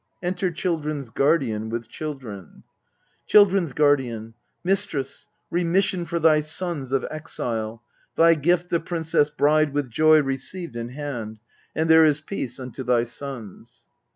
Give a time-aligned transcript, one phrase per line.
[0.23, 2.63] Enter CHILDREN'S GUARDIAN, with CHILDREN
[3.27, 4.33] Children s Guardian.
[4.63, 7.83] Mistress, remission for thy sons of exile!
[8.15, 11.37] Thy gift the princess bride with joy received In hand;
[11.75, 13.85] and there is peace unto thy sons.